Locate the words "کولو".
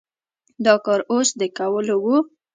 1.57-1.95